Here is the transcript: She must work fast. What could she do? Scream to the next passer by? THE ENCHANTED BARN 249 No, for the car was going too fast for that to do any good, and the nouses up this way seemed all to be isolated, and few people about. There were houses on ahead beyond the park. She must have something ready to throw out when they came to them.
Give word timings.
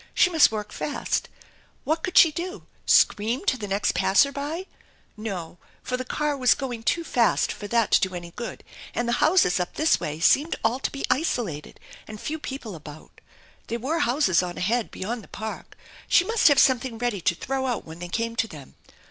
She 0.15 0.31
must 0.31 0.51
work 0.51 0.71
fast. 0.71 1.29
What 1.83 2.01
could 2.01 2.17
she 2.17 2.31
do? 2.31 2.65
Scream 2.87 3.45
to 3.45 3.55
the 3.55 3.67
next 3.67 3.93
passer 3.93 4.31
by? 4.31 4.65
THE 4.65 4.65
ENCHANTED 4.65 4.77
BARN 5.15 5.25
249 5.27 5.57
No, 5.59 5.83
for 5.87 5.95
the 5.95 6.17
car 6.17 6.35
was 6.35 6.55
going 6.55 6.81
too 6.81 7.03
fast 7.03 7.51
for 7.51 7.67
that 7.67 7.91
to 7.91 8.09
do 8.09 8.15
any 8.15 8.31
good, 8.35 8.63
and 8.95 9.07
the 9.07 9.17
nouses 9.21 9.59
up 9.59 9.75
this 9.75 9.99
way 9.99 10.19
seemed 10.19 10.55
all 10.63 10.79
to 10.79 10.89
be 10.89 11.05
isolated, 11.11 11.79
and 12.07 12.19
few 12.19 12.39
people 12.39 12.73
about. 12.73 13.21
There 13.67 13.77
were 13.77 13.99
houses 13.99 14.41
on 14.41 14.57
ahead 14.57 14.89
beyond 14.89 15.23
the 15.23 15.27
park. 15.27 15.77
She 16.07 16.25
must 16.25 16.47
have 16.47 16.57
something 16.57 16.97
ready 16.97 17.21
to 17.21 17.35
throw 17.35 17.67
out 17.67 17.85
when 17.85 17.99
they 17.99 18.09
came 18.09 18.35
to 18.37 18.47
them. 18.47 18.73